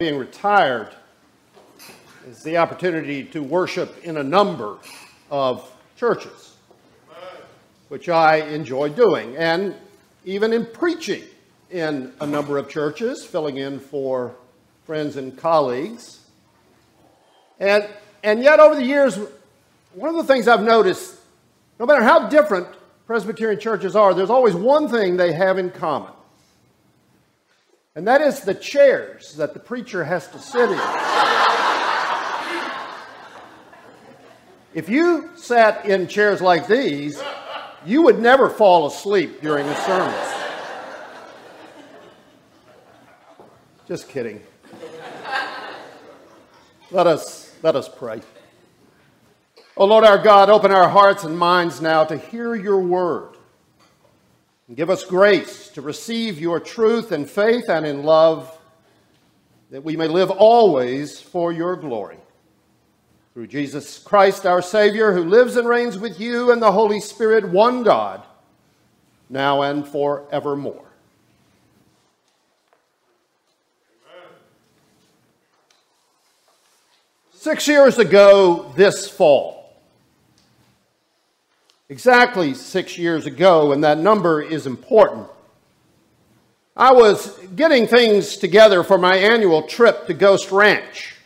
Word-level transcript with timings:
being 0.00 0.16
retired 0.16 0.94
is 2.28 2.40
the 2.44 2.56
opportunity 2.56 3.24
to 3.24 3.42
worship 3.42 4.04
in 4.04 4.18
a 4.18 4.22
number 4.22 4.78
of 5.28 5.68
churches, 5.96 6.54
which 7.88 8.08
I 8.08 8.36
enjoy 8.36 8.90
doing, 8.90 9.36
and 9.36 9.74
even 10.24 10.52
in 10.52 10.66
preaching 10.66 11.24
in 11.72 12.12
a 12.20 12.26
number 12.28 12.58
of 12.58 12.68
churches, 12.68 13.24
filling 13.24 13.56
in 13.56 13.80
for 13.80 14.36
friends 14.86 15.16
and 15.16 15.36
colleagues. 15.36 16.20
And, 17.58 17.84
and 18.22 18.40
yet, 18.40 18.60
over 18.60 18.76
the 18.76 18.84
years, 18.84 19.18
one 19.94 20.10
of 20.10 20.14
the 20.14 20.32
things 20.32 20.46
I've 20.46 20.62
noticed, 20.62 21.16
no 21.80 21.86
matter 21.86 22.04
how 22.04 22.28
different 22.28 22.68
Presbyterian 23.08 23.58
churches 23.58 23.96
are, 23.96 24.14
there's 24.14 24.30
always 24.30 24.54
one 24.54 24.88
thing 24.88 25.16
they 25.16 25.32
have 25.32 25.58
in 25.58 25.70
common 25.70 26.12
and 27.98 28.06
that 28.06 28.20
is 28.20 28.42
the 28.42 28.54
chairs 28.54 29.34
that 29.34 29.54
the 29.54 29.58
preacher 29.58 30.04
has 30.04 30.28
to 30.28 30.38
sit 30.38 30.70
in. 30.70 30.78
if 34.72 34.88
you 34.88 35.30
sat 35.34 35.84
in 35.84 36.06
chairs 36.06 36.40
like 36.40 36.68
these, 36.68 37.20
you 37.84 38.02
would 38.02 38.20
never 38.20 38.48
fall 38.48 38.86
asleep 38.86 39.40
during 39.40 39.66
a 39.66 39.74
sermon. 39.78 40.14
Just 43.88 44.08
kidding. 44.08 44.42
Let 46.92 47.08
us, 47.08 47.52
let 47.64 47.74
us 47.74 47.88
pray. 47.88 48.20
Oh 49.76 49.86
Lord 49.86 50.04
our 50.04 50.18
God, 50.18 50.50
open 50.50 50.70
our 50.70 50.88
hearts 50.88 51.24
and 51.24 51.36
minds 51.36 51.80
now 51.80 52.04
to 52.04 52.16
hear 52.16 52.54
your 52.54 52.78
word. 52.78 53.37
And 54.68 54.76
give 54.76 54.90
us 54.90 55.04
grace 55.04 55.68
to 55.70 55.82
receive 55.82 56.38
your 56.38 56.60
truth 56.60 57.10
in 57.10 57.24
faith 57.24 57.68
and 57.68 57.86
in 57.86 58.02
love, 58.02 58.56
that 59.70 59.82
we 59.82 59.96
may 59.96 60.08
live 60.08 60.30
always 60.30 61.20
for 61.20 61.52
your 61.52 61.74
glory. 61.74 62.18
Through 63.32 63.46
Jesus 63.46 63.98
Christ, 63.98 64.44
our 64.44 64.60
Savior, 64.60 65.12
who 65.12 65.24
lives 65.24 65.56
and 65.56 65.66
reigns 65.66 65.98
with 65.98 66.20
you 66.20 66.52
and 66.52 66.60
the 66.60 66.72
Holy 66.72 67.00
Spirit, 67.00 67.48
one 67.48 67.82
God, 67.82 68.22
now 69.30 69.62
and 69.62 69.86
forevermore. 69.86 70.84
Six 77.32 77.68
years 77.68 77.98
ago 77.98 78.72
this 78.76 79.08
fall, 79.08 79.57
exactly 81.88 82.52
six 82.52 82.98
years 82.98 83.26
ago, 83.26 83.72
and 83.72 83.82
that 83.82 83.98
number 83.98 84.42
is 84.42 84.66
important. 84.66 85.26
I 86.76 86.92
was 86.92 87.36
getting 87.56 87.86
things 87.86 88.36
together 88.36 88.84
for 88.84 88.98
my 88.98 89.16
annual 89.16 89.62
trip 89.62 90.06
to 90.06 90.14
Ghost 90.14 90.52
Ranch, 90.52 91.16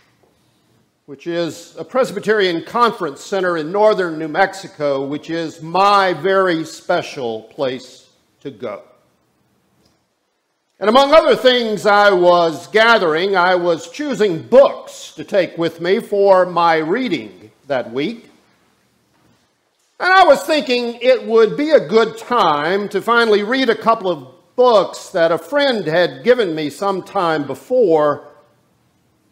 which 1.06 1.26
is 1.26 1.74
a 1.76 1.84
Presbyterian 1.84 2.64
conference 2.64 3.20
center 3.20 3.56
in 3.56 3.72
northern 3.72 4.18
New 4.18 4.28
Mexico, 4.28 5.04
which 5.04 5.30
is 5.30 5.60
my 5.60 6.12
very 6.14 6.64
special 6.64 7.42
place 7.42 8.08
to 8.40 8.50
go. 8.50 8.82
And 10.78 10.88
among 10.88 11.12
other 11.12 11.36
things 11.36 11.86
I 11.86 12.12
was 12.12 12.66
gathering, 12.68 13.36
I 13.36 13.54
was 13.54 13.90
choosing 13.90 14.42
books 14.42 15.12
to 15.16 15.24
take 15.24 15.58
with 15.58 15.80
me 15.80 16.00
for 16.00 16.46
my 16.46 16.76
reading 16.78 17.50
that 17.66 17.92
week. 17.92 18.31
And 20.02 20.12
I 20.12 20.24
was 20.24 20.42
thinking 20.42 20.98
it 21.00 21.24
would 21.28 21.56
be 21.56 21.70
a 21.70 21.78
good 21.78 22.18
time 22.18 22.88
to 22.88 23.00
finally 23.00 23.44
read 23.44 23.70
a 23.70 23.76
couple 23.76 24.10
of 24.10 24.26
books 24.56 25.10
that 25.10 25.30
a 25.30 25.38
friend 25.38 25.86
had 25.86 26.24
given 26.24 26.56
me 26.56 26.70
some 26.70 27.04
time 27.04 27.46
before. 27.46 28.26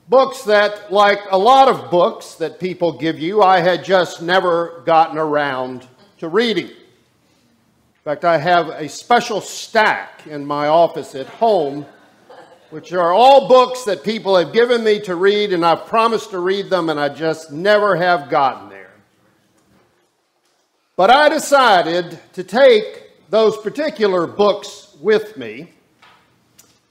Books 0.08 0.44
that, 0.44 0.92
like 0.92 1.18
a 1.32 1.36
lot 1.36 1.66
of 1.66 1.90
books 1.90 2.36
that 2.36 2.60
people 2.60 2.96
give 2.96 3.18
you, 3.18 3.42
I 3.42 3.58
had 3.58 3.82
just 3.82 4.22
never 4.22 4.84
gotten 4.86 5.18
around 5.18 5.88
to 6.18 6.28
reading. 6.28 6.68
In 6.68 8.04
fact, 8.04 8.24
I 8.24 8.38
have 8.38 8.68
a 8.68 8.88
special 8.88 9.40
stack 9.40 10.24
in 10.28 10.46
my 10.46 10.68
office 10.68 11.16
at 11.16 11.26
home, 11.26 11.84
which 12.70 12.92
are 12.92 13.12
all 13.12 13.48
books 13.48 13.82
that 13.86 14.04
people 14.04 14.36
have 14.36 14.52
given 14.52 14.84
me 14.84 15.00
to 15.00 15.16
read, 15.16 15.52
and 15.52 15.66
I've 15.66 15.86
promised 15.86 16.30
to 16.30 16.38
read 16.38 16.70
them, 16.70 16.90
and 16.90 17.00
I 17.00 17.08
just 17.08 17.50
never 17.50 17.96
have 17.96 18.30
gotten 18.30 18.68
there. 18.68 18.79
But 21.00 21.08
I 21.08 21.30
decided 21.30 22.18
to 22.34 22.44
take 22.44 23.30
those 23.30 23.56
particular 23.56 24.26
books 24.26 24.94
with 25.00 25.34
me, 25.38 25.72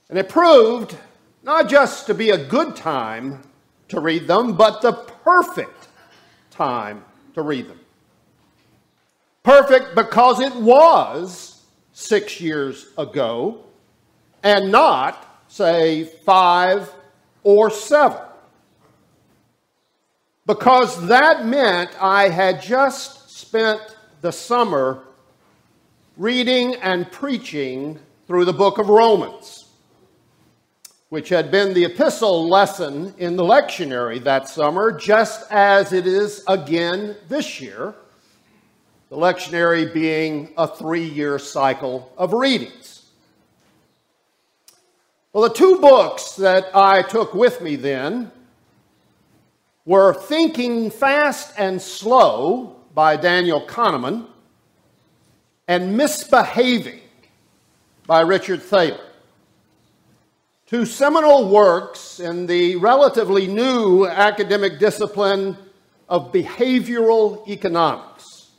and 0.10 0.18
it 0.18 0.28
proved 0.28 0.98
not 1.44 1.70
just 1.70 2.08
to 2.08 2.16
be 2.16 2.32
a 2.32 2.44
good 2.44 2.76
time 2.76 3.44
to 3.90 4.00
read 4.00 4.26
them, 4.26 4.58
but 4.58 4.82
the 4.82 4.94
perfect 4.94 5.90
time 6.50 7.06
to 7.36 7.44
read 7.44 7.70
them. 7.70 7.80
Perfect 9.44 9.94
because 9.94 10.40
it 10.40 10.56
was 10.56 11.62
six 11.94 12.42
years 12.42 12.88
ago 12.98 13.64
and 14.42 14.72
not, 14.72 15.44
say, 15.50 16.06
five 16.26 16.92
or 17.44 17.70
seven. 17.70 18.24
Because 20.48 21.08
that 21.10 21.46
meant 21.46 21.92
I 22.02 22.30
had 22.30 22.64
just 22.64 23.30
spent 23.30 23.98
the 24.22 24.32
summer 24.32 25.04
reading 26.18 26.76
and 26.76 27.10
preaching 27.12 27.98
through 28.28 28.44
the 28.44 28.54
book 28.54 28.78
of 28.78 28.90
Romans, 28.90 29.70
which 31.08 31.30
had 31.30 31.50
been 31.50 31.74
the 31.74 31.86
epistle 31.86 32.48
lesson 32.50 33.14
in 33.18 33.38
the 33.38 33.44
lectionary 33.44 34.22
that 34.24 34.50
summer, 34.50 34.92
just 34.92 35.50
as 35.52 35.94
it 35.94 36.06
is 36.06 36.44
again 36.48 37.16
this 37.30 37.62
year, 37.62 37.96
the 39.10 39.16
lectionary 39.16 39.92
being 39.94 40.54
a 40.58 40.68
three 40.68 41.06
year 41.06 41.40
cycle 41.40 42.12
of 42.18 42.34
readings. 42.34 43.06
Well, 45.32 45.48
the 45.48 45.56
two 45.56 45.80
books 45.80 46.36
that 46.36 46.76
I 46.76 47.04
took 47.04 47.34
with 47.34 47.62
me 47.62 47.78
then 47.78 48.32
were 49.86 50.14
Thinking 50.14 50.92
Fast 50.92 51.54
and 51.58 51.82
Slow 51.82 52.79
by 52.94 53.16
Daniel 53.16 53.62
Kahneman 53.62 54.28
and 55.68 55.96
Misbehaving 55.96 57.00
by 58.08 58.22
Richard 58.22 58.62
Thaler. 58.62 59.00
Two 60.66 60.86
seminal 60.86 61.50
works 61.50 62.20
in 62.20 62.46
the 62.46 62.76
relatively 62.76 63.48
new 63.48 64.06
academic 64.06 64.80
discipline 64.80 65.58
of 66.08 66.32
behavioral 66.32 67.48
economics. 67.48 68.52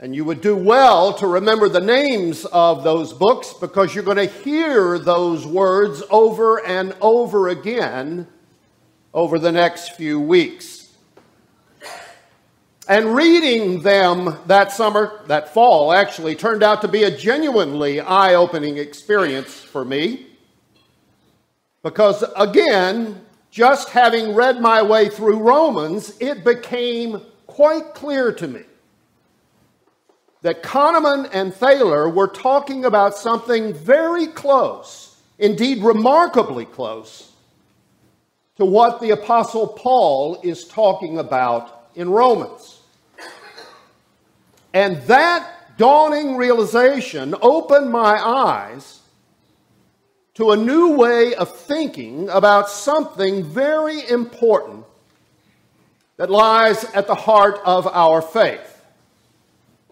And 0.00 0.14
you 0.14 0.24
would 0.24 0.40
do 0.40 0.54
well 0.54 1.12
to 1.14 1.26
remember 1.26 1.68
the 1.68 1.80
names 1.80 2.44
of 2.44 2.84
those 2.84 3.12
books 3.12 3.52
because 3.52 3.94
you're 3.94 4.04
going 4.04 4.16
to 4.16 4.26
hear 4.26 4.98
those 4.98 5.46
words 5.46 6.02
over 6.08 6.64
and 6.64 6.94
over 7.00 7.48
again 7.48 8.28
over 9.12 9.38
the 9.38 9.50
next 9.50 9.96
few 9.96 10.20
weeks. 10.20 10.77
And 12.88 13.14
reading 13.14 13.82
them 13.82 14.38
that 14.46 14.72
summer, 14.72 15.20
that 15.26 15.52
fall 15.52 15.92
actually, 15.92 16.34
turned 16.34 16.62
out 16.62 16.80
to 16.80 16.88
be 16.88 17.04
a 17.04 17.14
genuinely 17.14 18.00
eye 18.00 18.34
opening 18.34 18.78
experience 18.78 19.54
for 19.54 19.84
me. 19.84 20.26
Because 21.82 22.24
again, 22.34 23.20
just 23.50 23.90
having 23.90 24.34
read 24.34 24.62
my 24.62 24.80
way 24.80 25.10
through 25.10 25.38
Romans, 25.38 26.16
it 26.18 26.44
became 26.44 27.20
quite 27.46 27.92
clear 27.92 28.32
to 28.32 28.48
me 28.48 28.62
that 30.40 30.62
Kahneman 30.62 31.28
and 31.32 31.52
Thaler 31.52 32.08
were 32.08 32.28
talking 32.28 32.86
about 32.86 33.18
something 33.18 33.74
very 33.74 34.28
close, 34.28 35.20
indeed 35.38 35.82
remarkably 35.82 36.64
close, 36.64 37.32
to 38.56 38.64
what 38.64 39.00
the 39.02 39.10
Apostle 39.10 39.68
Paul 39.68 40.40
is 40.42 40.66
talking 40.66 41.18
about 41.18 41.90
in 41.94 42.08
Romans. 42.08 42.77
And 44.78 45.02
that 45.08 45.76
dawning 45.76 46.36
realization 46.36 47.34
opened 47.42 47.90
my 47.90 48.16
eyes 48.16 49.00
to 50.34 50.52
a 50.52 50.56
new 50.56 50.92
way 50.92 51.34
of 51.34 51.52
thinking 51.52 52.28
about 52.28 52.70
something 52.70 53.42
very 53.42 54.08
important 54.08 54.84
that 56.16 56.30
lies 56.30 56.84
at 56.94 57.08
the 57.08 57.14
heart 57.16 57.58
of 57.64 57.88
our 57.88 58.22
faith. 58.22 58.80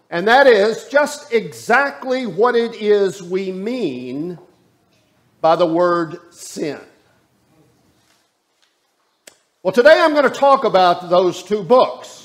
And 0.09 0.25
that 0.29 0.47
is 0.47 0.87
just 0.87 1.33
exactly 1.33 2.25
what 2.25 2.55
it 2.55 2.75
is 2.75 3.21
we 3.21 3.51
mean 3.51 4.39
by 5.41 5.57
the 5.57 5.65
word 5.65 6.33
sin. 6.33 6.79
Well, 9.63 9.73
today 9.73 9.99
I'm 9.99 10.13
going 10.13 10.23
to 10.23 10.39
talk 10.39 10.63
about 10.63 11.09
those 11.09 11.43
two 11.43 11.61
books. 11.61 12.16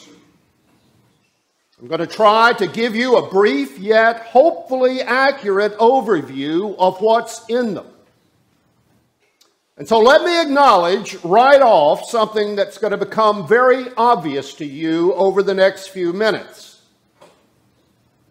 I'm 1.82 1.88
going 1.88 1.98
to 1.98 2.06
try 2.06 2.52
to 2.52 2.68
give 2.68 2.94
you 2.94 3.16
a 3.16 3.28
brief 3.28 3.76
yet 3.76 4.20
hopefully 4.20 5.00
accurate 5.02 5.76
overview 5.78 6.76
of 6.78 7.00
what's 7.00 7.44
in 7.48 7.74
them. 7.74 7.88
And 9.76 9.88
so 9.88 9.98
let 9.98 10.22
me 10.22 10.40
acknowledge 10.40 11.16
right 11.24 11.60
off 11.60 12.08
something 12.08 12.54
that's 12.54 12.78
going 12.78 12.92
to 12.92 12.96
become 12.96 13.48
very 13.48 13.86
obvious 13.96 14.54
to 14.54 14.64
you 14.64 15.12
over 15.14 15.42
the 15.42 15.54
next 15.54 15.88
few 15.88 16.12
minutes, 16.12 16.82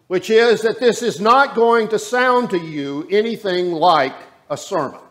which 0.06 0.30
is 0.30 0.62
that 0.62 0.80
this 0.80 1.02
is 1.02 1.20
not 1.20 1.54
going 1.54 1.88
to 1.88 1.98
sound 1.98 2.48
to 2.50 2.58
you 2.58 3.06
anything 3.10 3.72
like 3.72 4.16
a 4.48 4.56
sermon. 4.56 5.02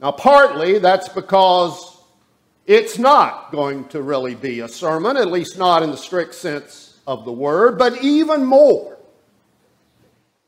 Now, 0.00 0.10
partly 0.10 0.80
that's 0.80 1.08
because 1.08 1.93
it's 2.66 2.98
not 2.98 3.52
going 3.52 3.84
to 3.88 4.00
really 4.00 4.34
be 4.34 4.60
a 4.60 4.68
sermon, 4.68 5.16
at 5.16 5.30
least 5.30 5.58
not 5.58 5.82
in 5.82 5.90
the 5.90 5.96
strict 5.96 6.34
sense 6.34 6.98
of 7.06 7.24
the 7.24 7.32
word, 7.32 7.78
but 7.78 8.02
even 8.02 8.44
more. 8.44 8.96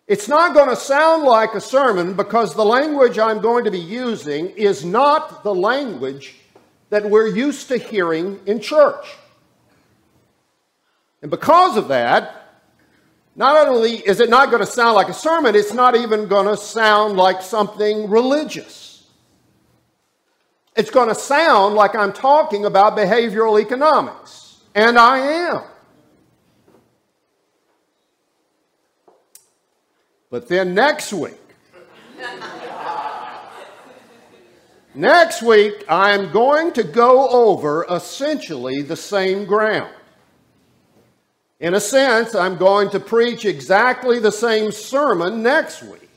It's 0.07 0.29
not 0.29 0.55
going 0.55 0.69
to 0.69 0.77
sound 0.77 1.25
like 1.25 1.55
a 1.55 1.61
sermon 1.61 2.15
because 2.15 2.55
the 2.55 2.65
language 2.65 3.19
I'm 3.19 3.41
going 3.41 3.65
to 3.65 3.71
be 3.71 3.81
using 3.81 4.51
is 4.51 4.85
not 4.85 5.43
the 5.43 5.55
language 5.55 6.37
that 6.91 7.11
we're 7.11 7.27
used 7.27 7.69
to 7.69 7.77
hearing 7.77 8.41
in 8.47 8.61
church. 8.61 9.05
And 11.23 11.31
because 11.31 11.77
of 11.77 11.89
that, 11.89 12.61
not 13.35 13.67
only 13.67 13.97
is 13.97 14.21
it 14.21 14.31
not 14.31 14.51
going 14.51 14.65
to 14.65 14.71
sound 14.71 14.95
like 14.95 15.09
a 15.09 15.15
sermon, 15.15 15.55
it's 15.55 15.75
not 15.75 15.97
even 15.97 16.29
going 16.29 16.47
to 16.47 16.57
sound 16.57 17.17
like 17.17 17.43
something 17.43 18.09
religious. 18.09 18.86
It's 20.77 20.91
going 20.91 21.09
to 21.09 21.15
sound 21.15 21.75
like 21.75 21.95
I'm 21.95 22.13
talking 22.13 22.67
about 22.67 22.97
behavioral 22.97 23.61
economics, 23.61 24.61
and 24.75 24.99
I 24.99 25.19
am. 25.19 25.63
But 30.29 30.49
then 30.49 30.75
next 30.75 31.15
week, 31.15 31.41
next 34.95 35.43
week, 35.43 35.85
I'm 35.89 36.31
going 36.31 36.73
to 36.75 36.83
go 36.83 37.29
over 37.31 37.87
essentially 37.89 38.83
the 38.83 38.97
same 38.97 39.47
ground. 39.47 39.95
In 41.59 41.73
a 41.73 41.81
sense, 41.81 42.35
I'm 42.35 42.59
going 42.59 42.91
to 42.91 43.01
preach 43.01 43.47
exactly 43.47 44.19
the 44.19 44.33
same 44.33 44.71
sermon 44.71 45.43
next 45.43 45.83
week. 45.83 46.11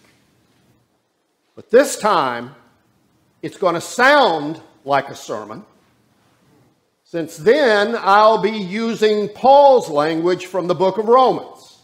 But 1.55 1.69
this 1.69 1.97
time, 1.97 2.55
it's 3.41 3.57
going 3.57 3.75
to 3.75 3.81
sound 3.81 4.61
like 4.85 5.09
a 5.09 5.15
sermon, 5.15 5.65
since 7.03 7.37
then 7.37 7.95
I'll 7.97 8.41
be 8.41 8.51
using 8.51 9.29
Paul's 9.29 9.89
language 9.89 10.45
from 10.45 10.67
the 10.67 10.75
book 10.75 10.97
of 10.97 11.05
Romans. 11.05 11.79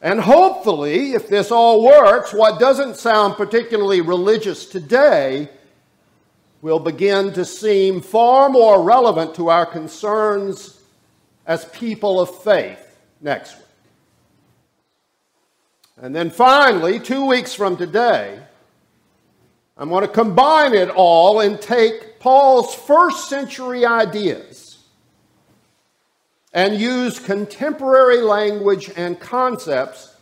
And 0.00 0.20
hopefully, 0.20 1.14
if 1.14 1.28
this 1.28 1.50
all 1.50 1.82
works, 1.82 2.32
what 2.32 2.60
doesn't 2.60 2.96
sound 2.96 3.34
particularly 3.34 4.02
religious 4.02 4.66
today 4.66 5.48
will 6.62 6.78
begin 6.78 7.32
to 7.32 7.44
seem 7.44 8.00
far 8.00 8.48
more 8.48 8.82
relevant 8.82 9.34
to 9.36 9.48
our 9.48 9.66
concerns 9.66 10.80
as 11.46 11.64
people 11.66 12.20
of 12.20 12.42
faith 12.42 12.98
next 13.20 13.56
week. 13.56 13.62
And 15.96 16.14
then 16.14 16.30
finally, 16.30 17.00
two 17.00 17.24
weeks 17.24 17.54
from 17.54 17.76
today, 17.76 18.38
I'm 19.78 19.90
going 19.90 20.02
to 20.02 20.08
combine 20.08 20.74
it 20.74 20.88
all 20.88 21.40
and 21.40 21.60
take 21.60 22.18
Paul's 22.18 22.74
first 22.74 23.28
century 23.28 23.84
ideas 23.84 24.78
and 26.54 26.74
use 26.74 27.18
contemporary 27.18 28.22
language 28.22 28.90
and 28.96 29.20
concepts 29.20 30.14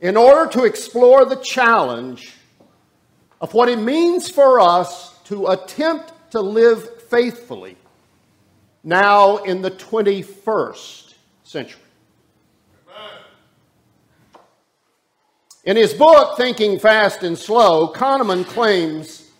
in 0.00 0.16
order 0.16 0.50
to 0.52 0.64
explore 0.64 1.26
the 1.26 1.36
challenge 1.36 2.32
of 3.40 3.52
what 3.52 3.68
it 3.68 3.78
means 3.78 4.30
for 4.30 4.60
us 4.60 5.18
to 5.24 5.48
attempt 5.48 6.12
to 6.30 6.40
live 6.40 7.02
faithfully 7.02 7.76
now 8.82 9.36
in 9.38 9.60
the 9.60 9.70
21st 9.70 11.14
century. 11.42 11.80
In 15.64 15.78
his 15.78 15.94
book, 15.94 16.36
Thinking 16.36 16.78
Fast 16.78 17.22
and 17.22 17.38
Slow, 17.38 17.88
Kahneman 17.88 18.44
claims 18.44 19.30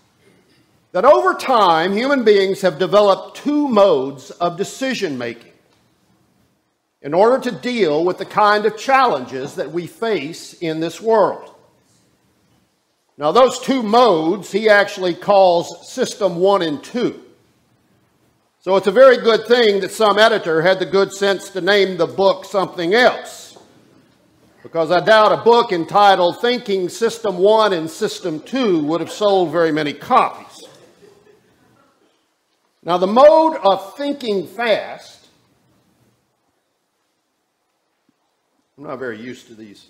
that 0.92 1.04
over 1.04 1.34
time, 1.34 1.92
human 1.92 2.24
beings 2.24 2.62
have 2.62 2.78
developed 2.78 3.36
two 3.36 3.68
modes 3.68 4.30
of 4.30 4.56
decision 4.56 5.18
making 5.18 5.52
in 7.02 7.12
order 7.12 7.38
to 7.50 7.60
deal 7.60 8.06
with 8.06 8.16
the 8.16 8.24
kind 8.24 8.64
of 8.64 8.78
challenges 8.78 9.56
that 9.56 9.70
we 9.70 9.86
face 9.86 10.54
in 10.54 10.80
this 10.80 10.98
world. 10.98 11.54
Now, 13.18 13.30
those 13.30 13.60
two 13.60 13.82
modes 13.82 14.50
he 14.50 14.70
actually 14.70 15.14
calls 15.14 15.92
System 15.92 16.36
1 16.36 16.62
and 16.62 16.82
2. 16.82 17.20
So 18.60 18.76
it's 18.76 18.86
a 18.86 18.92
very 18.92 19.18
good 19.18 19.46
thing 19.46 19.80
that 19.80 19.90
some 19.90 20.18
editor 20.18 20.62
had 20.62 20.78
the 20.78 20.86
good 20.86 21.12
sense 21.12 21.50
to 21.50 21.60
name 21.60 21.98
the 21.98 22.06
book 22.06 22.46
something 22.46 22.94
else 22.94 23.43
because 24.64 24.90
I 24.90 24.98
doubt 25.00 25.30
a 25.30 25.44
book 25.44 25.72
entitled 25.72 26.40
Thinking 26.40 26.88
System 26.88 27.36
1 27.36 27.74
and 27.74 27.88
System 27.88 28.40
2 28.40 28.82
would 28.84 29.00
have 29.02 29.10
sold 29.12 29.52
very 29.52 29.70
many 29.70 29.92
copies. 29.92 30.66
Now, 32.82 32.96
the 32.96 33.06
mode 33.06 33.58
of 33.62 33.94
thinking 33.98 34.46
fast, 34.46 35.26
I'm 38.78 38.84
not 38.84 38.98
very 38.98 39.20
used 39.20 39.48
to 39.48 39.54
these 39.54 39.88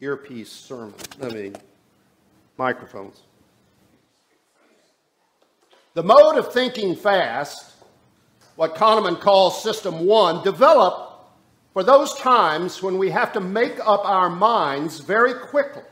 earpiece 0.00 0.50
sermons, 0.50 1.02
I 1.22 1.28
mean, 1.28 1.56
microphones. 2.56 3.20
The 5.92 6.02
mode 6.02 6.38
of 6.38 6.54
thinking 6.54 6.96
fast, 6.96 7.74
what 8.56 8.76
Kahneman 8.76 9.20
calls 9.20 9.62
System 9.62 10.06
1, 10.06 10.42
developed 10.42 11.05
for 11.76 11.84
those 11.84 12.14
times 12.14 12.82
when 12.82 12.96
we 12.96 13.10
have 13.10 13.34
to 13.34 13.38
make 13.38 13.78
up 13.80 14.00
our 14.06 14.30
minds 14.30 15.00
very 15.00 15.34
quickly. 15.34 15.82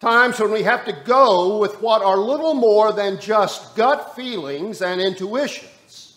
Times 0.00 0.40
when 0.40 0.50
we 0.50 0.64
have 0.64 0.84
to 0.84 0.92
go 1.04 1.58
with 1.58 1.80
what 1.80 2.02
are 2.02 2.16
little 2.16 2.54
more 2.54 2.92
than 2.92 3.20
just 3.20 3.76
gut 3.76 4.16
feelings 4.16 4.82
and 4.82 5.00
intuitions, 5.00 6.16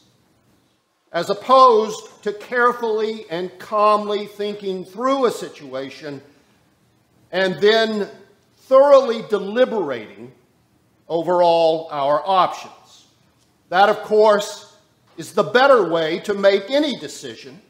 as 1.11 1.29
opposed 1.29 2.23
to 2.23 2.33
carefully 2.33 3.25
and 3.29 3.51
calmly 3.59 4.25
thinking 4.25 4.83
through 4.83 5.27
a 5.27 5.31
situation 5.31 6.19
and 7.31 7.61
then 7.61 8.09
thoroughly 8.61 9.21
deliberating 9.29 10.31
over 11.07 11.43
all 11.43 11.89
our 11.91 12.23
options. 12.25 13.05
That, 13.69 13.89
of 13.89 13.97
course, 13.97 14.77
is 15.15 15.33
the 15.33 15.43
better 15.43 15.91
way 15.91 16.17
to 16.21 16.33
make 16.33 16.71
any 16.71 16.97
decision 16.97 17.61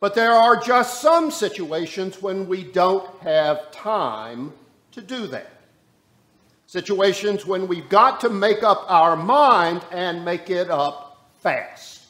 but 0.00 0.14
there 0.14 0.32
are 0.32 0.56
just 0.56 1.00
some 1.00 1.30
situations 1.30 2.22
when 2.22 2.46
we 2.48 2.62
don't 2.62 3.08
have 3.20 3.70
time 3.72 4.52
to 4.92 5.00
do 5.00 5.26
that. 5.28 5.50
Situations 6.66 7.46
when 7.46 7.66
we've 7.66 7.88
got 7.88 8.20
to 8.20 8.28
make 8.28 8.62
up 8.62 8.84
our 8.88 9.16
mind 9.16 9.82
and 9.90 10.24
make 10.24 10.50
it 10.50 10.70
up 10.70 11.28
fast. 11.40 12.04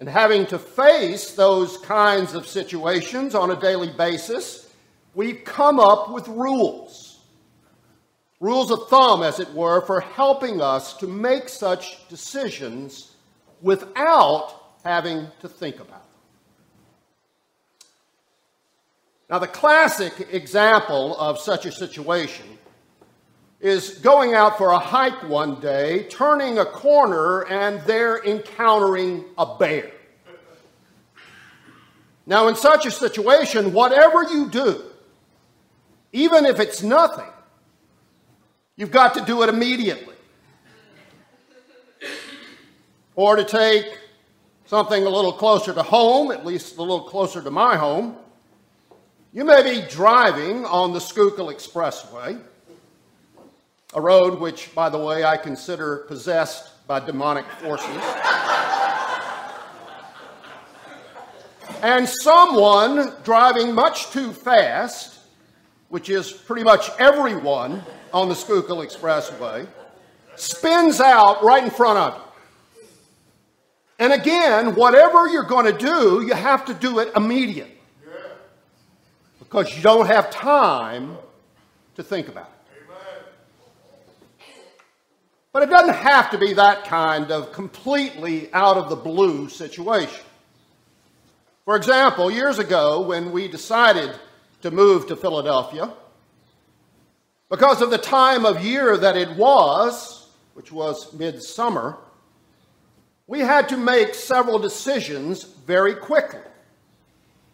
And 0.00 0.08
having 0.08 0.46
to 0.46 0.58
face 0.58 1.32
those 1.32 1.76
kinds 1.78 2.34
of 2.34 2.46
situations 2.46 3.34
on 3.34 3.50
a 3.50 3.60
daily 3.60 3.90
basis, 3.90 4.72
we've 5.14 5.44
come 5.44 5.78
up 5.80 6.10
with 6.10 6.26
rules. 6.28 7.18
Rules 8.40 8.70
of 8.70 8.88
thumb, 8.88 9.22
as 9.24 9.40
it 9.40 9.52
were, 9.52 9.84
for 9.84 10.00
helping 10.00 10.60
us 10.60 10.96
to 10.98 11.08
make 11.08 11.48
such 11.48 12.08
decisions 12.08 13.16
without 13.60 14.57
having 14.88 15.26
to 15.40 15.46
think 15.46 15.76
about 15.76 15.90
them. 15.90 16.18
Now, 19.28 19.38
the 19.38 19.46
classic 19.46 20.28
example 20.32 21.14
of 21.18 21.38
such 21.38 21.66
a 21.66 21.72
situation 21.72 22.46
is 23.60 23.98
going 23.98 24.32
out 24.32 24.56
for 24.56 24.70
a 24.70 24.78
hike 24.78 25.28
one 25.28 25.60
day, 25.60 26.04
turning 26.04 26.58
a 26.58 26.64
corner, 26.64 27.44
and 27.48 27.82
there 27.82 28.24
encountering 28.24 29.24
a 29.36 29.58
bear. 29.58 29.90
Now, 32.24 32.48
in 32.48 32.56
such 32.56 32.86
a 32.86 32.90
situation, 32.90 33.74
whatever 33.74 34.22
you 34.22 34.48
do, 34.48 34.82
even 36.14 36.46
if 36.46 36.60
it's 36.60 36.82
nothing, 36.82 37.30
you've 38.76 38.90
got 38.90 39.12
to 39.14 39.20
do 39.20 39.42
it 39.42 39.50
immediately. 39.50 40.14
Or 43.16 43.36
to 43.36 43.44
take 43.44 43.84
something 44.68 45.06
a 45.06 45.08
little 45.08 45.32
closer 45.32 45.72
to 45.72 45.82
home, 45.82 46.30
at 46.30 46.44
least 46.44 46.76
a 46.76 46.80
little 46.82 47.00
closer 47.00 47.40
to 47.40 47.50
my 47.50 47.74
home. 47.74 48.14
You 49.32 49.44
may 49.44 49.62
be 49.62 49.80
driving 49.88 50.66
on 50.66 50.92
the 50.92 51.00
Schuylkill 51.00 51.46
Expressway, 51.46 52.38
a 53.94 54.00
road 54.00 54.38
which, 54.38 54.74
by 54.74 54.90
the 54.90 54.98
way, 54.98 55.24
I 55.24 55.38
consider 55.38 56.04
possessed 56.06 56.86
by 56.86 57.00
demonic 57.00 57.46
forces. 57.46 57.88
and 61.82 62.06
someone 62.06 63.14
driving 63.24 63.74
much 63.74 64.10
too 64.10 64.34
fast, 64.34 65.20
which 65.88 66.10
is 66.10 66.30
pretty 66.30 66.62
much 66.62 66.90
everyone 66.98 67.82
on 68.12 68.28
the 68.28 68.34
Schuylkill 68.34 68.78
Expressway, 68.78 69.66
spins 70.36 71.00
out 71.00 71.42
right 71.42 71.64
in 71.64 71.70
front 71.70 71.98
of 71.98 72.20
you. 72.20 72.27
And 73.98 74.12
again, 74.12 74.74
whatever 74.74 75.28
you're 75.28 75.42
going 75.42 75.66
to 75.66 75.76
do, 75.76 76.24
you 76.24 76.34
have 76.34 76.64
to 76.66 76.74
do 76.74 77.00
it 77.00 77.12
immediately. 77.16 77.74
Because 79.38 79.74
you 79.76 79.82
don't 79.82 80.06
have 80.06 80.30
time 80.30 81.16
to 81.96 82.02
think 82.02 82.28
about 82.28 82.46
it. 82.46 82.58
But 85.52 85.62
it 85.62 85.70
doesn't 85.70 85.94
have 85.94 86.30
to 86.30 86.38
be 86.38 86.52
that 86.52 86.84
kind 86.84 87.32
of 87.32 87.52
completely 87.52 88.52
out 88.52 88.76
of 88.76 88.88
the 88.88 88.96
blue 88.96 89.48
situation. 89.48 90.24
For 91.64 91.74
example, 91.74 92.30
years 92.30 92.58
ago 92.58 93.00
when 93.00 93.32
we 93.32 93.48
decided 93.48 94.14
to 94.62 94.70
move 94.70 95.06
to 95.08 95.16
Philadelphia, 95.16 95.92
because 97.50 97.82
of 97.82 97.90
the 97.90 97.98
time 97.98 98.44
of 98.44 98.64
year 98.64 98.96
that 98.96 99.16
it 99.16 99.30
was, 99.36 100.28
which 100.54 100.70
was 100.70 101.12
midsummer, 101.14 101.96
we 103.28 103.40
had 103.40 103.68
to 103.68 103.76
make 103.76 104.14
several 104.14 104.58
decisions 104.58 105.44
very 105.44 105.94
quickly, 105.94 106.40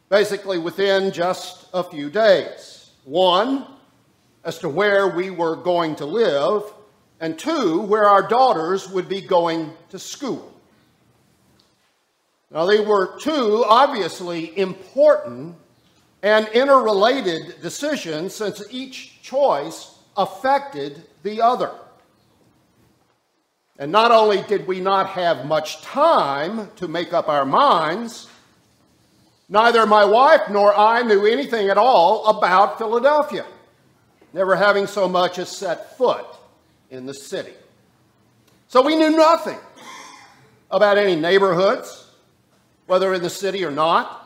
basically 0.08 0.56
within 0.56 1.12
just 1.12 1.66
a 1.74 1.82
few 1.82 2.08
days. 2.08 2.92
One, 3.04 3.66
as 4.44 4.58
to 4.60 4.68
where 4.68 5.08
we 5.08 5.30
were 5.30 5.56
going 5.56 5.96
to 5.96 6.06
live, 6.06 6.62
and 7.20 7.36
two, 7.36 7.80
where 7.80 8.08
our 8.08 8.26
daughters 8.26 8.88
would 8.88 9.08
be 9.08 9.20
going 9.20 9.72
to 9.90 9.98
school. 9.98 10.52
Now, 12.52 12.66
they 12.66 12.78
were 12.78 13.18
two 13.18 13.64
obviously 13.66 14.56
important 14.56 15.56
and 16.22 16.46
interrelated 16.48 17.60
decisions 17.60 18.32
since 18.32 18.62
each 18.70 19.20
choice 19.22 19.98
affected 20.16 21.02
the 21.24 21.42
other. 21.42 21.72
And 23.78 23.90
not 23.90 24.12
only 24.12 24.42
did 24.42 24.66
we 24.66 24.80
not 24.80 25.08
have 25.10 25.46
much 25.46 25.82
time 25.82 26.70
to 26.76 26.86
make 26.86 27.12
up 27.12 27.28
our 27.28 27.44
minds, 27.44 28.28
neither 29.48 29.84
my 29.84 30.04
wife 30.04 30.42
nor 30.48 30.72
I 30.74 31.02
knew 31.02 31.26
anything 31.26 31.68
at 31.68 31.78
all 31.78 32.26
about 32.26 32.78
Philadelphia, 32.78 33.44
never 34.32 34.54
having 34.54 34.86
so 34.86 35.08
much 35.08 35.38
as 35.38 35.48
set 35.48 35.98
foot 35.98 36.26
in 36.90 37.06
the 37.06 37.14
city. 37.14 37.54
So 38.68 38.80
we 38.80 38.94
knew 38.94 39.10
nothing 39.10 39.58
about 40.70 40.96
any 40.96 41.16
neighborhoods, 41.16 42.08
whether 42.86 43.12
in 43.12 43.22
the 43.22 43.30
city 43.30 43.64
or 43.64 43.70
not, 43.72 44.20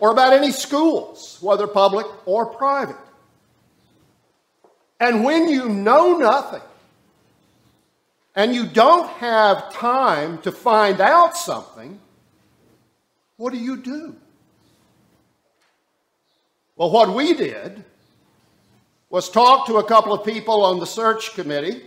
or 0.00 0.10
about 0.10 0.34
any 0.34 0.50
schools, 0.50 1.38
whether 1.40 1.66
public 1.66 2.06
or 2.26 2.44
private. 2.46 2.96
And 5.00 5.24
when 5.24 5.48
you 5.48 5.68
know 5.68 6.18
nothing, 6.18 6.62
and 8.34 8.54
you 8.54 8.66
don't 8.66 9.08
have 9.08 9.72
time 9.72 10.38
to 10.38 10.50
find 10.50 11.00
out 11.00 11.36
something, 11.36 12.00
what 13.36 13.52
do 13.52 13.58
you 13.58 13.76
do? 13.76 14.16
Well, 16.76 16.90
what 16.90 17.14
we 17.14 17.34
did 17.34 17.84
was 19.08 19.30
talk 19.30 19.66
to 19.68 19.76
a 19.76 19.84
couple 19.84 20.12
of 20.12 20.24
people 20.24 20.64
on 20.64 20.80
the 20.80 20.86
search 20.86 21.34
committee 21.34 21.82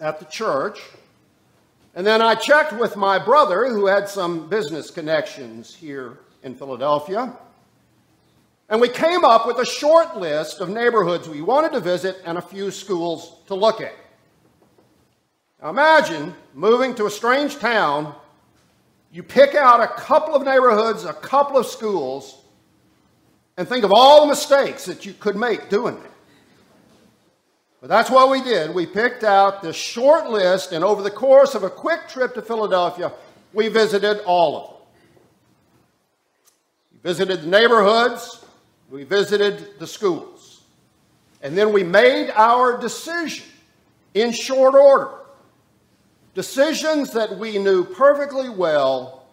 at 0.00 0.20
the 0.20 0.26
church. 0.26 0.80
And 1.96 2.06
then 2.06 2.22
I 2.22 2.34
checked 2.36 2.72
with 2.72 2.94
my 2.96 3.18
brother, 3.18 3.68
who 3.68 3.86
had 3.86 4.08
some 4.08 4.48
business 4.48 4.90
connections 4.90 5.74
here 5.74 6.18
in 6.44 6.54
Philadelphia. 6.54 7.32
And 8.68 8.80
we 8.80 8.88
came 8.88 9.24
up 9.24 9.46
with 9.46 9.58
a 9.58 9.64
short 9.64 10.16
list 10.16 10.60
of 10.60 10.68
neighborhoods 10.68 11.28
we 11.28 11.40
wanted 11.40 11.72
to 11.72 11.80
visit 11.80 12.18
and 12.24 12.38
a 12.38 12.42
few 12.42 12.70
schools 12.70 13.38
to 13.46 13.54
look 13.54 13.80
at. 13.80 13.94
Now 15.62 15.70
imagine 15.70 16.34
moving 16.54 16.94
to 16.96 17.06
a 17.06 17.10
strange 17.10 17.58
town, 17.58 18.14
you 19.10 19.22
pick 19.22 19.54
out 19.54 19.80
a 19.80 19.86
couple 19.86 20.34
of 20.34 20.42
neighborhoods, 20.42 21.04
a 21.04 21.12
couple 21.14 21.56
of 21.56 21.66
schools, 21.66 22.42
and 23.56 23.66
think 23.66 23.84
of 23.84 23.92
all 23.94 24.22
the 24.22 24.26
mistakes 24.26 24.84
that 24.84 25.06
you 25.06 25.14
could 25.14 25.36
make 25.36 25.70
doing 25.70 25.96
it. 25.96 26.10
But 27.80 27.88
that's 27.88 28.10
what 28.10 28.30
we 28.30 28.42
did. 28.42 28.74
We 28.74 28.84
picked 28.84 29.24
out 29.24 29.62
this 29.62 29.76
short 29.76 30.28
list, 30.28 30.72
and 30.72 30.84
over 30.84 31.02
the 31.02 31.10
course 31.10 31.54
of 31.54 31.62
a 31.62 31.70
quick 31.70 32.08
trip 32.08 32.34
to 32.34 32.42
Philadelphia, 32.42 33.12
we 33.54 33.68
visited 33.68 34.20
all 34.26 34.56
of 34.56 34.68
them. 34.68 34.76
We 36.92 36.98
visited 37.10 37.42
the 37.42 37.46
neighborhoods, 37.46 38.44
we 38.90 39.04
visited 39.04 39.78
the 39.78 39.86
schools, 39.86 40.62
and 41.42 41.56
then 41.56 41.72
we 41.72 41.82
made 41.82 42.30
our 42.30 42.76
decision 42.78 43.46
in 44.12 44.32
short 44.32 44.74
order. 44.74 45.10
Decisions 46.36 47.12
that 47.12 47.38
we 47.38 47.56
knew 47.56 47.82
perfectly 47.82 48.50
well 48.50 49.24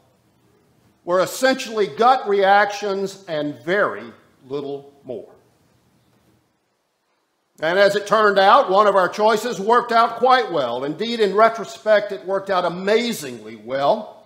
were 1.03 1.19
essentially 1.19 1.86
gut 1.86 2.29
reactions 2.29 3.25
and 3.27 3.60
very 3.65 4.05
little 4.48 4.93
more. 5.03 5.29
And 7.60 7.77
as 7.77 7.98
it 7.98 8.07
turned 8.07 8.39
out, 8.39 8.72
one 8.72 8.88
of 8.88 8.95
our 8.95 9.10
choices 9.10 9.60
worked 9.60 9.91
out 9.91 10.15
quite 10.15 10.50
well. 10.50 10.86
Indeed, 10.86 11.19
in 11.19 11.36
retrospect, 11.36 12.13
it 12.13 12.25
worked 12.25 12.50
out 12.50 12.63
amazingly 12.63 13.57
well. 13.57 14.25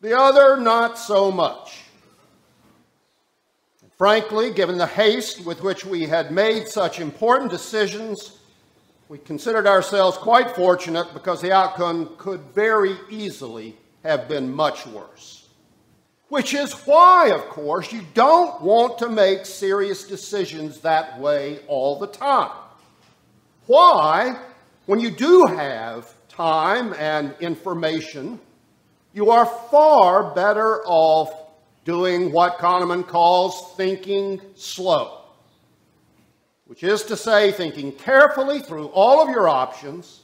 The 0.00 0.18
other, 0.18 0.56
not 0.56 0.98
so 0.98 1.30
much. 1.30 1.82
Frankly, 3.98 4.50
given 4.50 4.78
the 4.78 4.86
haste 4.86 5.44
with 5.44 5.62
which 5.62 5.84
we 5.84 6.06
had 6.06 6.32
made 6.32 6.68
such 6.68 7.00
important 7.00 7.50
decisions, 7.50 8.38
we 9.12 9.18
considered 9.18 9.66
ourselves 9.66 10.16
quite 10.16 10.56
fortunate 10.56 11.06
because 11.12 11.42
the 11.42 11.52
outcome 11.52 12.14
could 12.16 12.40
very 12.54 12.96
easily 13.10 13.76
have 14.02 14.26
been 14.26 14.50
much 14.50 14.86
worse. 14.86 15.50
Which 16.30 16.54
is 16.54 16.72
why, 16.86 17.28
of 17.28 17.42
course, 17.50 17.92
you 17.92 18.00
don't 18.14 18.62
want 18.62 18.96
to 19.00 19.10
make 19.10 19.44
serious 19.44 20.04
decisions 20.04 20.80
that 20.80 21.20
way 21.20 21.58
all 21.68 21.98
the 21.98 22.06
time. 22.06 22.52
Why, 23.66 24.40
when 24.86 24.98
you 24.98 25.10
do 25.10 25.44
have 25.44 26.10
time 26.30 26.94
and 26.94 27.34
information, 27.38 28.40
you 29.12 29.30
are 29.30 29.44
far 29.44 30.34
better 30.34 30.82
off 30.86 31.34
doing 31.84 32.32
what 32.32 32.56
Kahneman 32.56 33.06
calls 33.06 33.74
thinking 33.76 34.40
slow 34.54 35.21
which 36.72 36.84
is 36.84 37.02
to 37.02 37.18
say, 37.18 37.52
thinking 37.52 37.92
carefully 37.92 38.58
through 38.58 38.86
all 38.94 39.20
of 39.20 39.28
your 39.28 39.46
options, 39.46 40.20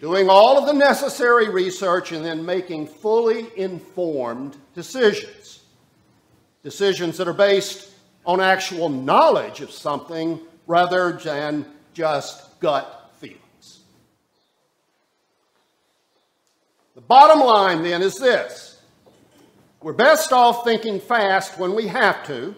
doing 0.00 0.26
all 0.30 0.56
of 0.56 0.64
the 0.64 0.72
necessary 0.72 1.50
research, 1.50 2.12
and 2.12 2.24
then 2.24 2.42
making 2.42 2.86
fully 2.86 3.46
informed 3.58 4.56
decisions. 4.74 5.60
Decisions 6.62 7.18
that 7.18 7.28
are 7.28 7.34
based 7.34 7.90
on 8.24 8.40
actual 8.40 8.88
knowledge 8.88 9.60
of 9.60 9.70
something 9.70 10.40
rather 10.66 11.12
than 11.12 11.66
just 11.92 12.58
gut 12.60 13.10
feelings. 13.18 13.80
The 16.94 17.02
bottom 17.02 17.40
line 17.40 17.82
then 17.82 18.00
is 18.00 18.16
this 18.16 18.80
we're 19.82 19.92
best 19.92 20.32
off 20.32 20.64
thinking 20.64 21.00
fast 21.00 21.58
when 21.58 21.74
we 21.74 21.86
have 21.88 22.26
to 22.28 22.54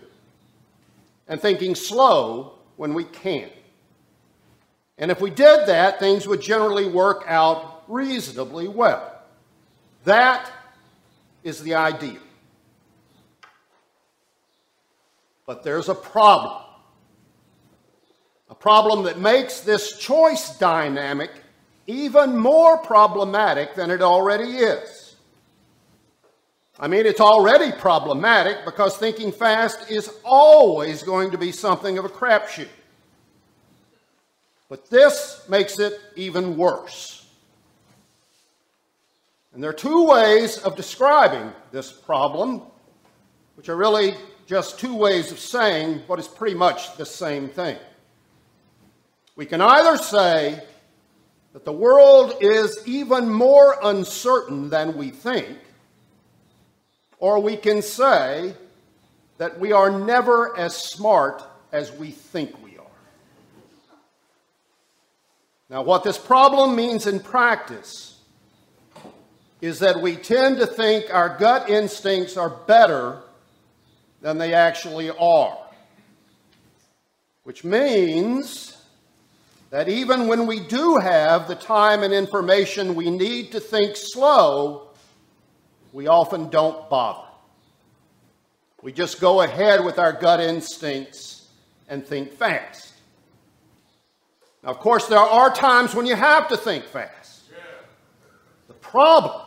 and 1.26 1.40
thinking 1.40 1.75
slow 1.75 2.61
when 2.82 2.94
we 2.94 3.04
can. 3.04 3.48
And 4.98 5.12
if 5.12 5.20
we 5.20 5.30
did 5.30 5.68
that, 5.68 6.00
things 6.00 6.26
would 6.26 6.40
generally 6.40 6.88
work 6.88 7.22
out 7.28 7.84
reasonably 7.86 8.66
well. 8.66 9.22
That 10.02 10.50
is 11.44 11.62
the 11.62 11.76
ideal. 11.76 12.20
But 15.46 15.62
there's 15.62 15.88
a 15.88 15.94
problem. 15.94 16.64
A 18.50 18.54
problem 18.56 19.04
that 19.04 19.20
makes 19.20 19.60
this 19.60 19.96
choice 19.96 20.58
dynamic 20.58 21.30
even 21.86 22.36
more 22.36 22.78
problematic 22.78 23.76
than 23.76 23.92
it 23.92 24.02
already 24.02 24.56
is. 24.56 25.01
I 26.82 26.88
mean, 26.88 27.06
it's 27.06 27.20
already 27.20 27.70
problematic 27.70 28.64
because 28.64 28.96
thinking 28.96 29.30
fast 29.30 29.88
is 29.88 30.12
always 30.24 31.04
going 31.04 31.30
to 31.30 31.38
be 31.38 31.52
something 31.52 31.96
of 31.96 32.04
a 32.04 32.08
crapshoot. 32.08 32.66
But 34.68 34.90
this 34.90 35.44
makes 35.48 35.78
it 35.78 36.00
even 36.16 36.56
worse. 36.56 37.24
And 39.54 39.62
there 39.62 39.70
are 39.70 39.74
two 39.74 40.08
ways 40.08 40.58
of 40.58 40.74
describing 40.74 41.52
this 41.70 41.92
problem, 41.92 42.62
which 43.54 43.68
are 43.68 43.76
really 43.76 44.16
just 44.48 44.80
two 44.80 44.96
ways 44.96 45.30
of 45.30 45.38
saying 45.38 46.00
what 46.08 46.18
is 46.18 46.26
pretty 46.26 46.56
much 46.56 46.96
the 46.96 47.06
same 47.06 47.48
thing. 47.48 47.76
We 49.36 49.46
can 49.46 49.60
either 49.60 49.98
say 49.98 50.60
that 51.52 51.64
the 51.64 51.72
world 51.72 52.38
is 52.40 52.82
even 52.86 53.28
more 53.28 53.76
uncertain 53.84 54.68
than 54.68 54.96
we 54.96 55.10
think, 55.10 55.58
or 57.23 57.38
we 57.38 57.57
can 57.57 57.81
say 57.83 58.52
that 59.38 59.61
we 59.61 59.71
are 59.71 59.97
never 59.97 60.59
as 60.59 60.76
smart 60.76 61.41
as 61.71 61.93
we 61.93 62.11
think 62.11 62.61
we 62.64 62.76
are. 62.76 62.85
Now, 65.71 65.83
what 65.83 66.02
this 66.02 66.19
problem 66.19 66.75
means 66.75 67.07
in 67.07 67.21
practice 67.21 68.19
is 69.61 69.79
that 69.79 70.02
we 70.02 70.17
tend 70.17 70.59
to 70.59 70.67
think 70.67 71.14
our 71.14 71.38
gut 71.38 71.71
instincts 71.71 72.37
are 72.37 72.50
better 72.50 73.23
than 74.21 74.38
they 74.38 74.52
actually 74.52 75.11
are. 75.11 75.57
Which 77.45 77.62
means 77.62 78.76
that 79.71 79.88
even 79.88 80.26
when 80.26 80.49
we 80.49 80.59
do 80.59 80.97
have 80.97 81.47
the 81.47 81.55
time 81.55 82.02
and 82.02 82.12
information 82.12 82.97
we 82.97 83.11
need 83.11 83.52
to 83.52 83.61
think 83.61 83.93
slow, 83.95 84.91
we 85.92 86.06
often 86.06 86.49
don't 86.49 86.88
bother. 86.88 87.28
We 88.82 88.92
just 88.92 89.20
go 89.20 89.42
ahead 89.42 89.84
with 89.84 89.99
our 89.99 90.12
gut 90.12 90.40
instincts 90.40 91.49
and 91.88 92.04
think 92.04 92.32
fast. 92.32 92.92
Now, 94.62 94.70
of 94.70 94.78
course, 94.78 95.06
there 95.06 95.18
are 95.18 95.54
times 95.54 95.94
when 95.94 96.06
you 96.06 96.16
have 96.16 96.49
to 96.49 96.56
think 96.56 96.84
fast. 96.84 97.42
The 98.68 98.75
problem 98.75 99.46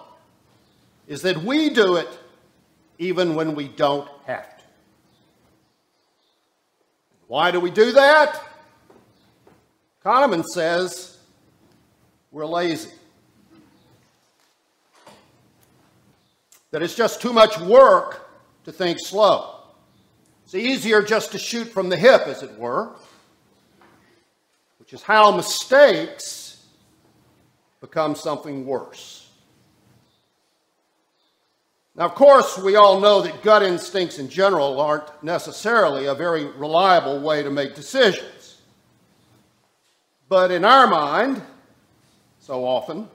is 1.07 1.21
that 1.23 1.37
we 1.37 1.69
do 1.69 1.95
it 1.95 2.07
even 2.97 3.35
when 3.35 3.55
we 3.55 3.67
don't 3.67 4.07
have 4.25 4.57
to. 4.57 4.63
Why 7.27 7.51
do 7.51 7.59
we 7.59 7.71
do 7.71 7.91
that? 7.91 8.41
Kahneman 10.03 10.43
says 10.45 11.17
we're 12.31 12.45
lazy. 12.45 12.91
That 16.75 16.84
it's 16.84 16.94
just 16.94 17.22
too 17.22 17.32
much 17.32 17.58
work 17.62 18.29
to 18.65 18.72
think 18.74 19.00
slow. 19.00 19.62
It's 20.44 20.55
easier 20.55 21.01
just 21.01 21.32
to 21.32 21.38
shoot 21.38 21.70
from 21.70 21.88
the 21.88 21.96
hip, 21.96 22.24
as 22.27 22.44
it 22.44 22.53
were, 22.60 22.91
which 24.79 24.91
is 24.91 25.01
how 25.01 25.34
mistakes 25.34 26.65
become 27.79 28.13
something 28.13 28.65
worse. 28.65 29.29
Now, 31.96 32.08
of 32.08 32.15
course, 32.15 32.58
we 32.58 32.75
all 32.75 33.00
know 33.00 33.22
that 33.22 33.41
gut 33.41 33.63
instincts 33.63 34.20
in 34.20 34.27
general 34.27 34.82
aren't 34.82 35.24
necessarily 35.24 36.08
a 36.08 36.13
very 36.13 36.44
reliable 36.44 37.22
way 37.22 37.41
to 37.41 37.50
make 37.50 37.74
decisions. 37.74 38.58
But 40.27 40.51
in 40.51 40.65
our 40.65 40.88
mind, 40.88 41.41
so 42.41 42.65
often, 42.65 43.08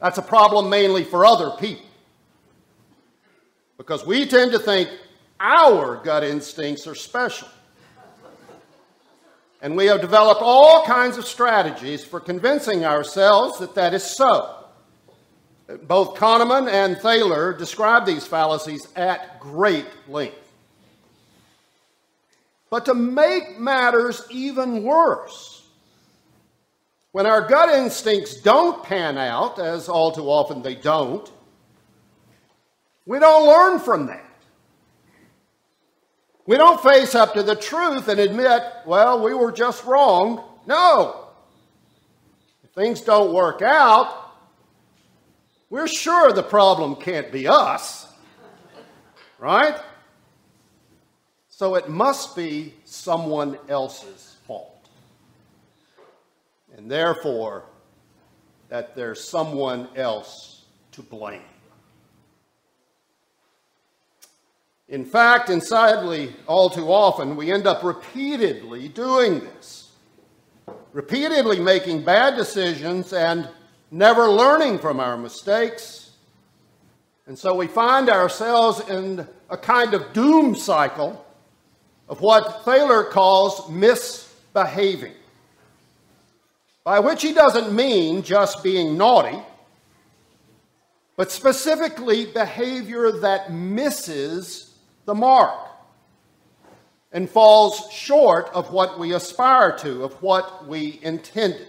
that's 0.00 0.16
a 0.16 0.22
problem 0.22 0.70
mainly 0.70 1.04
for 1.04 1.26
other 1.26 1.50
people. 1.60 1.84
Because 3.84 4.06
we 4.06 4.24
tend 4.24 4.52
to 4.52 4.58
think 4.58 4.88
our 5.38 5.96
gut 5.96 6.24
instincts 6.24 6.86
are 6.86 6.94
special. 6.94 7.48
And 9.60 9.76
we 9.76 9.84
have 9.86 10.00
developed 10.00 10.40
all 10.40 10.86
kinds 10.86 11.18
of 11.18 11.26
strategies 11.26 12.02
for 12.02 12.18
convincing 12.18 12.86
ourselves 12.86 13.58
that 13.58 13.74
that 13.74 13.92
is 13.92 14.02
so. 14.02 14.56
Both 15.82 16.14
Kahneman 16.16 16.66
and 16.70 16.96
Thaler 16.96 17.52
describe 17.52 18.06
these 18.06 18.26
fallacies 18.26 18.88
at 18.96 19.38
great 19.38 19.86
length. 20.08 20.50
But 22.70 22.86
to 22.86 22.94
make 22.94 23.58
matters 23.58 24.22
even 24.30 24.82
worse, 24.82 25.62
when 27.12 27.26
our 27.26 27.46
gut 27.46 27.68
instincts 27.68 28.40
don't 28.40 28.82
pan 28.82 29.18
out, 29.18 29.58
as 29.58 29.90
all 29.90 30.10
too 30.10 30.30
often 30.30 30.62
they 30.62 30.74
don't, 30.74 31.30
we 33.06 33.18
don't 33.18 33.46
learn 33.46 33.78
from 33.78 34.06
that. 34.06 34.24
We 36.46 36.56
don't 36.56 36.82
face 36.82 37.14
up 37.14 37.34
to 37.34 37.42
the 37.42 37.56
truth 37.56 38.08
and 38.08 38.20
admit, 38.20 38.62
well, 38.86 39.22
we 39.22 39.32
were 39.32 39.52
just 39.52 39.84
wrong. 39.84 40.44
No. 40.66 41.28
If 42.62 42.70
things 42.70 43.00
don't 43.00 43.32
work 43.32 43.62
out, 43.62 44.32
we're 45.70 45.88
sure 45.88 46.32
the 46.32 46.42
problem 46.42 46.96
can't 46.96 47.32
be 47.32 47.48
us, 47.48 48.06
right? 49.38 49.76
So 51.48 51.76
it 51.76 51.88
must 51.88 52.36
be 52.36 52.74
someone 52.84 53.58
else's 53.68 54.36
fault. 54.46 54.70
and 56.76 56.90
therefore 56.90 57.64
that 58.68 58.94
there's 58.96 59.22
someone 59.22 59.88
else 59.96 60.64
to 60.92 61.02
blame. 61.02 61.42
In 64.88 65.04
fact, 65.04 65.48
and 65.48 65.62
sadly, 65.62 66.34
all 66.46 66.68
too 66.68 66.92
often, 66.92 67.36
we 67.36 67.50
end 67.50 67.66
up 67.66 67.82
repeatedly 67.82 68.88
doing 68.88 69.40
this, 69.40 69.92
repeatedly 70.92 71.58
making 71.58 72.04
bad 72.04 72.36
decisions 72.36 73.12
and 73.12 73.48
never 73.90 74.28
learning 74.28 74.78
from 74.78 75.00
our 75.00 75.16
mistakes. 75.16 76.10
And 77.26 77.38
so 77.38 77.54
we 77.54 77.66
find 77.66 78.10
ourselves 78.10 78.86
in 78.88 79.26
a 79.48 79.56
kind 79.56 79.94
of 79.94 80.12
doom 80.12 80.54
cycle 80.54 81.24
of 82.08 82.20
what 82.20 82.64
Thaler 82.64 83.04
calls 83.04 83.70
misbehaving 83.70 85.14
by 86.84 87.00
which 87.00 87.22
he 87.22 87.32
doesn't 87.32 87.74
mean 87.74 88.22
just 88.22 88.62
being 88.62 88.98
naughty, 88.98 89.38
but 91.16 91.32
specifically 91.32 92.26
behavior 92.26 93.10
that 93.10 93.50
misses 93.50 94.73
the 95.04 95.14
mark 95.14 95.68
and 97.12 97.30
falls 97.30 97.90
short 97.92 98.50
of 98.52 98.72
what 98.72 98.98
we 98.98 99.14
aspire 99.14 99.76
to, 99.78 100.04
of 100.04 100.12
what 100.22 100.66
we 100.66 100.98
intended. 101.02 101.68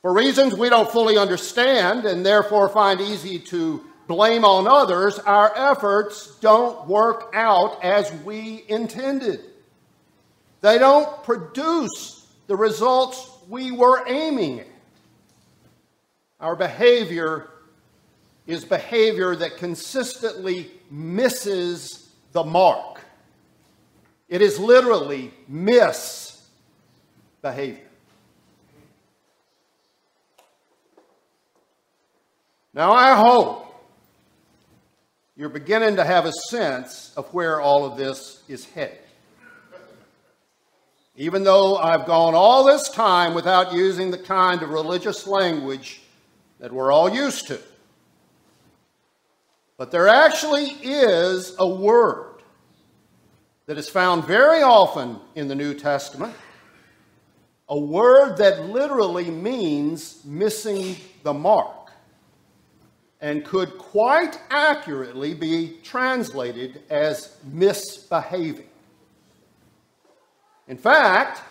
For 0.00 0.12
reasons 0.12 0.54
we 0.54 0.68
don't 0.68 0.90
fully 0.90 1.18
understand 1.18 2.06
and 2.06 2.24
therefore 2.24 2.68
find 2.68 3.00
easy 3.00 3.38
to 3.40 3.84
blame 4.06 4.44
on 4.44 4.66
others, 4.66 5.18
our 5.18 5.52
efforts 5.56 6.36
don't 6.40 6.86
work 6.86 7.30
out 7.34 7.84
as 7.84 8.12
we 8.24 8.64
intended. 8.68 9.40
They 10.60 10.78
don't 10.78 11.22
produce 11.24 12.26
the 12.46 12.56
results 12.56 13.30
we 13.48 13.70
were 13.70 14.04
aiming 14.08 14.60
at. 14.60 14.66
Our 16.40 16.56
behavior 16.56 17.50
is 18.46 18.64
behavior 18.64 19.34
that 19.36 19.56
consistently 19.56 20.70
misses 20.90 22.10
the 22.32 22.44
mark. 22.44 23.00
It 24.28 24.42
is 24.42 24.58
literally 24.58 25.32
miss 25.48 26.46
behavior. 27.42 27.80
Now, 32.74 32.92
I 32.92 33.14
hope 33.14 33.74
you're 35.36 35.48
beginning 35.48 35.96
to 35.96 36.04
have 36.04 36.26
a 36.26 36.32
sense 36.50 37.12
of 37.16 37.26
where 37.32 37.60
all 37.60 37.84
of 37.84 37.96
this 37.96 38.42
is 38.48 38.64
headed 38.66 38.98
even 41.16 41.44
though 41.44 41.76
I've 41.76 42.06
gone 42.06 42.34
all 42.34 42.64
this 42.64 42.90
time 42.90 43.32
without 43.34 43.72
using 43.72 44.10
the 44.10 44.18
kind 44.18 44.62
of 44.62 44.70
religious 44.70 45.26
language 45.26 46.02
that 46.60 46.72
we're 46.72 46.92
all 46.92 47.08
used 47.08 47.46
to. 47.48 47.58
But 49.76 49.90
there 49.90 50.08
actually 50.08 50.66
is 50.82 51.54
a 51.58 51.68
word 51.68 52.42
that 53.66 53.76
is 53.76 53.88
found 53.88 54.24
very 54.24 54.62
often 54.62 55.18
in 55.34 55.48
the 55.48 55.54
New 55.54 55.74
Testament, 55.74 56.34
a 57.68 57.78
word 57.78 58.36
that 58.38 58.66
literally 58.66 59.30
means 59.30 60.24
missing 60.24 60.96
the 61.24 61.34
mark 61.34 61.90
and 63.20 63.44
could 63.44 63.76
quite 63.76 64.38
accurately 64.50 65.34
be 65.34 65.78
translated 65.82 66.82
as 66.90 67.36
misbehaving. 67.44 68.68
In 70.68 70.76
fact, 70.76 71.42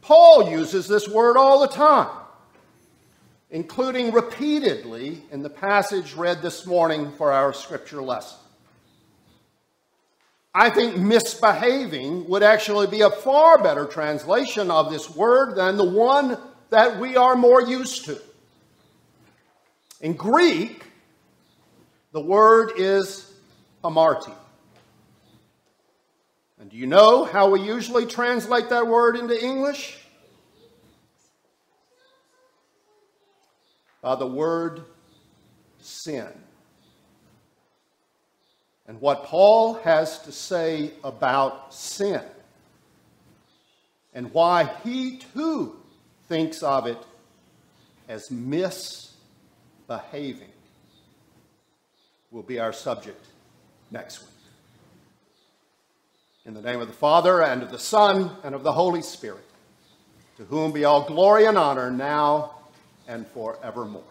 Paul 0.00 0.50
uses 0.50 0.88
this 0.88 1.08
word 1.08 1.36
all 1.36 1.60
the 1.60 1.68
time, 1.68 2.08
including 3.52 4.12
repeatedly 4.12 5.22
in 5.30 5.42
the 5.42 5.50
passage 5.50 6.14
read 6.14 6.40
this 6.40 6.66
morning 6.66 7.12
for 7.12 7.30
our 7.30 7.52
scripture 7.52 8.02
lesson. 8.02 8.38
I 10.54 10.70
think 10.70 10.96
misbehaving 10.96 12.28
would 12.28 12.42
actually 12.42 12.86
be 12.86 13.02
a 13.02 13.10
far 13.10 13.62
better 13.62 13.84
translation 13.84 14.70
of 14.70 14.90
this 14.90 15.14
word 15.14 15.54
than 15.54 15.76
the 15.76 15.84
one 15.84 16.38
that 16.70 16.98
we 16.98 17.16
are 17.16 17.36
more 17.36 17.60
used 17.60 18.06
to. 18.06 18.18
In 20.00 20.14
Greek, 20.14 20.84
the 22.12 22.20
word 22.20 22.72
is 22.78 23.34
hamartia. 23.84 24.34
And 26.58 26.70
do 26.70 26.76
you 26.78 26.86
know 26.86 27.24
how 27.24 27.50
we 27.50 27.60
usually 27.60 28.06
translate 28.06 28.70
that 28.70 28.86
word 28.86 29.16
into 29.16 29.38
English? 29.42 30.01
The 34.02 34.26
word 34.26 34.82
sin. 35.80 36.28
and 38.86 39.00
what 39.00 39.24
Paul 39.24 39.74
has 39.74 40.18
to 40.22 40.32
say 40.32 40.90
about 41.02 41.72
sin 41.72 42.20
and 44.12 44.32
why 44.34 44.70
he 44.84 45.16
too 45.16 45.76
thinks 46.28 46.62
of 46.62 46.86
it 46.86 46.98
as 48.08 48.30
misbehaving 48.30 49.14
will 52.30 52.42
be 52.42 52.58
our 52.58 52.74
subject 52.74 53.24
next 53.90 54.20
week. 54.20 54.28
In 56.44 56.52
the 56.54 56.60
name 56.60 56.80
of 56.80 56.88
the 56.88 56.92
Father, 56.92 57.40
and 57.42 57.62
of 57.62 57.70
the 57.70 57.78
Son, 57.78 58.32
and 58.42 58.54
of 58.54 58.62
the 58.64 58.72
Holy 58.72 59.00
Spirit, 59.00 59.44
to 60.36 60.44
whom 60.44 60.72
be 60.72 60.84
all 60.84 61.06
glory 61.06 61.46
and 61.46 61.56
honor 61.56 61.90
now 61.90 62.56
and 63.08 63.26
forevermore. 63.28 64.02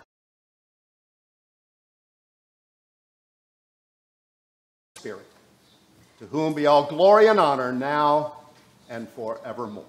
Spirit, 4.97 5.25
to 6.19 6.25
whom 6.27 6.53
be 6.53 6.67
all 6.67 6.85
glory 6.85 7.27
and 7.27 7.39
honor 7.39 7.71
now 7.71 8.33
and 8.89 9.09
forevermore. 9.09 9.79